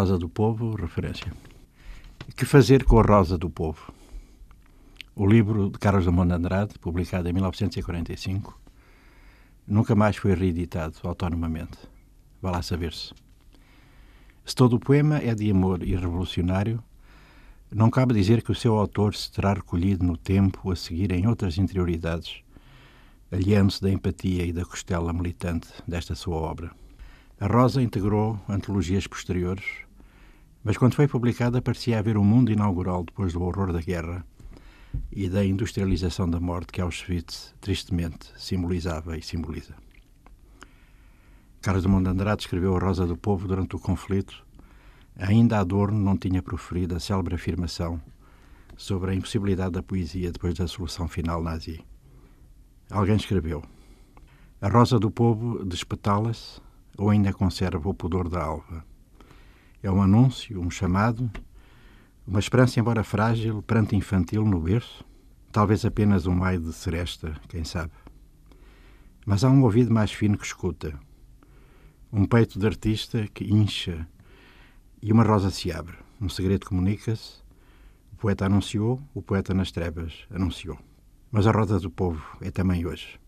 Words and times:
Rosa 0.00 0.16
do 0.16 0.30
Povo, 0.30 0.74
referência. 0.76 1.30
Que 2.34 2.46
fazer 2.46 2.84
com 2.84 2.98
a 2.98 3.02
Rosa 3.02 3.36
do 3.36 3.50
Povo? 3.50 3.92
O 5.14 5.26
livro 5.26 5.68
de 5.68 5.78
Carlos 5.78 6.04
Drummond 6.04 6.28
de 6.28 6.34
Andrade, 6.36 6.78
publicado 6.78 7.28
em 7.28 7.34
1945, 7.34 8.58
nunca 9.66 9.94
mais 9.94 10.16
foi 10.16 10.34
reeditado 10.34 10.96
autonomamente. 11.02 11.76
Vá 12.40 12.50
lá 12.50 12.62
saber-se. 12.62 13.12
Se 14.42 14.54
todo 14.54 14.76
o 14.76 14.80
poema 14.80 15.18
é 15.18 15.34
de 15.34 15.50
amor 15.50 15.82
e 15.82 15.94
revolucionário, 15.94 16.82
não 17.70 17.90
cabe 17.90 18.14
dizer 18.14 18.40
que 18.40 18.52
o 18.52 18.54
seu 18.54 18.76
autor 18.76 19.14
se 19.14 19.30
terá 19.30 19.52
recolhido 19.52 20.02
no 20.02 20.16
tempo 20.16 20.70
a 20.72 20.76
seguir 20.76 21.12
em 21.12 21.26
outras 21.26 21.58
interioridades, 21.58 22.42
aliando-se 23.30 23.82
da 23.82 23.90
empatia 23.90 24.46
e 24.46 24.52
da 24.54 24.64
costela 24.64 25.12
militante 25.12 25.68
desta 25.86 26.14
sua 26.14 26.36
obra. 26.36 26.70
A 27.38 27.46
Rosa 27.46 27.82
integrou 27.82 28.40
antologias 28.48 29.06
posteriores, 29.06 29.89
mas 30.62 30.76
quando 30.76 30.94
foi 30.94 31.08
publicada 31.08 31.62
parecia 31.62 31.98
haver 31.98 32.16
um 32.16 32.24
mundo 32.24 32.52
inaugural 32.52 33.04
depois 33.04 33.32
do 33.32 33.42
horror 33.42 33.72
da 33.72 33.80
guerra 33.80 34.24
e 35.10 35.28
da 35.28 35.44
industrialização 35.44 36.28
da 36.28 36.40
morte 36.40 36.72
que 36.72 36.80
Auschwitz 36.80 37.54
tristemente 37.60 38.30
simbolizava 38.36 39.16
e 39.16 39.22
simboliza. 39.22 39.74
Carlos 41.62 41.82
Drummond 41.82 42.04
de 42.04 42.10
Andrade 42.10 42.42
escreveu 42.42 42.76
A 42.76 42.78
Rosa 42.78 43.06
do 43.06 43.16
Povo 43.16 43.46
durante 43.46 43.76
o 43.76 43.78
conflito. 43.78 44.44
Ainda 45.18 45.58
Adorno 45.58 45.98
não 45.98 46.16
tinha 46.16 46.42
proferido 46.42 46.96
a 46.96 47.00
célebre 47.00 47.34
afirmação 47.34 48.00
sobre 48.76 49.10
a 49.10 49.14
impossibilidade 49.14 49.72
da 49.72 49.82
poesia 49.82 50.32
depois 50.32 50.54
da 50.54 50.66
solução 50.66 51.06
final 51.06 51.42
nazi. 51.42 51.84
Alguém 52.90 53.16
escreveu: 53.16 53.62
A 54.60 54.68
rosa 54.68 54.98
do 54.98 55.10
povo 55.10 55.62
despetala-se 55.64 56.60
ou 56.96 57.10
ainda 57.10 57.32
conserva 57.32 57.88
o 57.88 57.94
pudor 57.94 58.28
da 58.28 58.42
alva. 58.42 58.82
É 59.82 59.90
um 59.90 60.02
anúncio, 60.02 60.60
um 60.60 60.70
chamado, 60.70 61.30
uma 62.26 62.38
esperança, 62.38 62.78
embora 62.78 63.02
frágil, 63.02 63.62
pranto 63.62 63.94
infantil 63.94 64.44
no 64.44 64.60
berço, 64.60 65.04
talvez 65.50 65.84
apenas 65.84 66.26
um 66.26 66.34
maio 66.34 66.60
de 66.60 66.72
seresta, 66.72 67.34
quem 67.48 67.64
sabe. 67.64 67.92
Mas 69.26 69.42
há 69.42 69.50
um 69.50 69.62
ouvido 69.62 69.92
mais 69.92 70.12
fino 70.12 70.36
que 70.36 70.46
escuta, 70.46 70.98
um 72.12 72.24
peito 72.24 72.58
de 72.58 72.66
artista 72.66 73.26
que 73.32 73.44
incha 73.44 74.06
e 75.00 75.12
uma 75.12 75.22
rosa 75.22 75.50
se 75.50 75.72
abre. 75.72 75.96
Um 76.20 76.28
segredo 76.28 76.66
comunica-se. 76.66 77.40
O 78.12 78.16
poeta 78.16 78.46
anunciou, 78.46 79.00
o 79.14 79.22
poeta 79.22 79.54
nas 79.54 79.70
trevas 79.70 80.26
anunciou. 80.30 80.78
Mas 81.30 81.46
a 81.46 81.52
rosa 81.52 81.78
do 81.78 81.90
povo 81.90 82.22
é 82.40 82.50
também 82.50 82.84
hoje. 82.84 83.18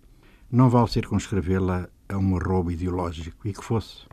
Não 0.51 0.69
vale 0.69 0.89
circunscrevê-la 0.89 1.89
a 2.09 2.19
um 2.19 2.37
arrobo 2.37 2.71
ideológico, 2.71 3.49
e 3.49 3.53
que 3.53 3.65
fosse. 3.65 4.07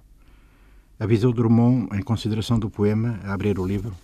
Avisou 1.00 1.32
Drummond, 1.32 1.88
em 1.98 2.02
consideração 2.02 2.60
do 2.60 2.70
poema, 2.70 3.22
a 3.24 3.34
abrir 3.34 3.58
o 3.58 3.66
livro. 3.66 3.96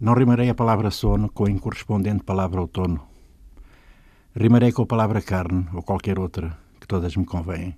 Não 0.00 0.14
rimarei 0.14 0.48
a 0.48 0.54
palavra 0.54 0.88
sono 0.88 1.28
com 1.28 1.46
a 1.46 1.50
incorrespondente 1.50 2.22
palavra 2.22 2.60
outono. 2.60 3.04
Rimarei 4.36 4.70
com 4.70 4.82
a 4.82 4.86
palavra 4.86 5.20
carne 5.20 5.66
ou 5.74 5.82
qualquer 5.82 6.16
outra, 6.16 6.56
que 6.80 6.86
todas 6.86 7.16
me 7.16 7.24
convêm. 7.24 7.76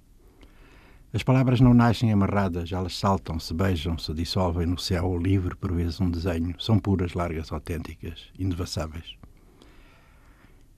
As 1.15 1.23
palavras 1.23 1.59
não 1.59 1.73
nascem 1.73 2.13
amarradas, 2.13 2.71
elas 2.71 2.99
saltam, 2.99 3.41
se 3.41 3.55
beijam, 3.55 3.97
se 3.97 4.13
dissolvem 4.13 4.67
no 4.67 4.79
céu 4.79 5.17
livre, 5.17 5.57
por 5.57 5.73
vezes 5.73 5.99
um 6.03 6.11
desenho. 6.11 6.55
São 6.59 6.79
puras, 6.79 7.15
largas, 7.15 7.51
autênticas, 7.51 8.29
indevassáveis. 8.39 9.17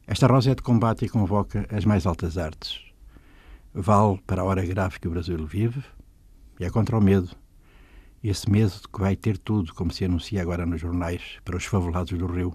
Esta 0.07 0.29
rosa 0.29 0.53
é 0.53 0.55
de 0.55 0.63
combate 0.63 1.07
e 1.07 1.09
convoca 1.09 1.67
as 1.69 1.85
mais 1.85 2.07
altas 2.07 2.39
artes 2.39 2.93
vale 3.75 4.21
para 4.27 4.43
a 4.43 4.45
hora 4.45 4.65
grave 4.65 5.01
que 5.01 5.09
o 5.09 5.11
Brasil 5.11 5.47
vive 5.47 5.83
é 6.65 6.71
contra 6.71 6.97
o 6.97 7.03
medo. 7.03 7.31
Esse 8.23 8.51
medo 8.51 8.73
que 8.93 9.01
vai 9.01 9.17
ter 9.17 9.37
tudo, 9.37 9.75
como 9.75 9.93
se 9.93 10.05
anuncia 10.05 10.41
agora 10.41 10.65
nos 10.65 10.81
jornais, 10.81 11.39
para 11.45 11.57
os 11.57 11.65
favelados 11.65 12.17
do 12.17 12.27
Rio. 12.27 12.55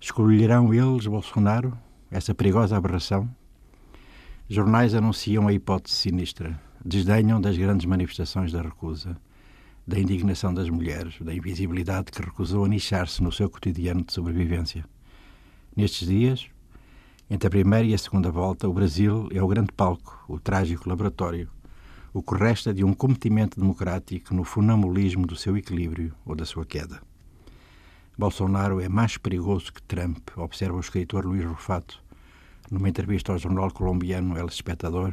Escolherão 0.00 0.72
eles 0.72 1.06
Bolsonaro, 1.06 1.76
essa 2.10 2.34
perigosa 2.34 2.76
aberração? 2.76 3.28
Jornais 4.48 4.94
anunciam 4.94 5.48
a 5.48 5.52
hipótese 5.52 5.96
sinistra, 5.96 6.60
desdenham 6.84 7.40
das 7.40 7.56
grandes 7.56 7.86
manifestações 7.86 8.52
da 8.52 8.62
recusa, 8.62 9.16
da 9.86 9.98
indignação 9.98 10.52
das 10.52 10.68
mulheres, 10.68 11.14
da 11.20 11.34
invisibilidade 11.34 12.12
que 12.12 12.22
recusou 12.22 12.64
anichar-se 12.64 13.22
no 13.22 13.32
seu 13.32 13.50
cotidiano 13.50 14.02
de 14.04 14.12
sobrevivência. 14.12 14.84
Nestes 15.74 16.06
dias, 16.06 16.46
entre 17.28 17.48
a 17.48 17.50
primeira 17.50 17.86
e 17.86 17.94
a 17.94 17.98
segunda 17.98 18.30
volta, 18.30 18.68
o 18.68 18.72
Brasil 18.72 19.28
é 19.32 19.42
o 19.42 19.48
grande 19.48 19.72
palco, 19.72 20.24
o 20.28 20.38
trágico 20.38 20.88
laboratório, 20.88 21.48
o 22.14 22.22
que 22.22 22.36
resta 22.36 22.72
de 22.72 22.84
um 22.84 22.94
cometimento 22.94 23.58
democrático 23.58 24.32
no 24.32 24.44
funambulismo 24.44 25.26
do 25.26 25.34
seu 25.34 25.56
equilíbrio 25.56 26.14
ou 26.24 26.36
da 26.36 26.44
sua 26.44 26.64
queda. 26.64 27.02
Bolsonaro 28.16 28.80
é 28.80 28.88
mais 28.88 29.16
perigoso 29.16 29.72
que 29.72 29.82
Trump, 29.82 30.28
observa 30.36 30.76
o 30.76 30.80
escritor 30.80 31.26
Luís 31.26 31.44
Rufato, 31.44 32.00
numa 32.70 32.88
entrevista 32.88 33.32
ao 33.32 33.38
jornal 33.38 33.68
colombiano 33.72 34.38
El 34.38 34.46
Espectador, 34.46 35.12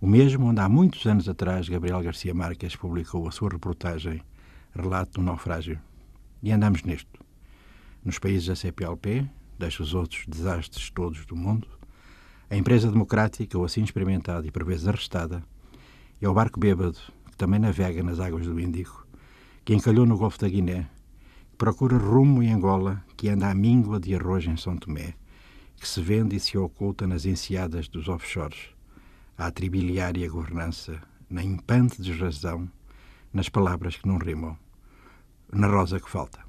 o 0.00 0.08
mesmo 0.08 0.46
onde 0.46 0.60
há 0.60 0.68
muitos 0.68 1.06
anos 1.06 1.28
atrás 1.28 1.68
Gabriel 1.68 2.02
Garcia 2.02 2.34
Marques 2.34 2.74
publicou 2.74 3.28
a 3.28 3.30
sua 3.30 3.50
reportagem 3.50 4.20
Relato 4.74 5.20
do 5.20 5.22
Naufrágio. 5.22 5.78
E 6.42 6.50
andamos 6.50 6.82
nisto. 6.82 7.24
Nos 8.04 8.18
países 8.18 8.48
da 8.48 8.56
CPLP, 8.56 9.24
deixa 9.56 9.84
os 9.84 9.94
outros 9.94 10.24
desastres 10.26 10.90
todos 10.90 11.24
do 11.26 11.36
mundo, 11.36 11.68
a 12.50 12.56
empresa 12.56 12.90
democrática, 12.90 13.56
ou 13.56 13.64
assim 13.64 13.84
experimentada 13.84 14.44
e 14.48 14.50
por 14.50 14.64
vezes 14.64 14.88
arrestada, 14.88 15.44
é 16.20 16.28
o 16.28 16.34
barco 16.34 16.58
bêbado, 16.58 16.98
que 17.30 17.36
também 17.36 17.60
navega 17.60 18.02
nas 18.02 18.18
águas 18.18 18.46
do 18.46 18.58
Índico, 18.58 19.06
que 19.64 19.74
encalhou 19.74 20.04
no 20.04 20.18
Golfo 20.18 20.38
da 20.38 20.48
Guiné, 20.48 20.88
que 21.50 21.56
procura 21.56 21.96
rumo 21.96 22.42
em 22.42 22.52
Angola, 22.52 23.04
que 23.16 23.28
anda 23.28 23.50
à 23.50 23.54
míngua 23.54 24.00
de 24.00 24.14
arroz 24.14 24.44
em 24.46 24.56
São 24.56 24.76
Tomé, 24.76 25.14
que 25.76 25.86
se 25.86 26.00
vende 26.00 26.36
e 26.36 26.40
se 26.40 26.58
oculta 26.58 27.06
nas 27.06 27.24
enseadas 27.24 27.88
dos 27.88 28.08
offshores, 28.08 28.70
à 29.36 29.50
tribiliária 29.50 30.28
governança, 30.28 31.00
na 31.30 31.42
impante 31.42 32.02
desrazão, 32.02 32.68
nas 33.32 33.48
palavras 33.48 33.96
que 33.96 34.08
não 34.08 34.18
rimam, 34.18 34.56
na 35.52 35.68
rosa 35.68 36.00
que 36.00 36.10
falta. 36.10 36.47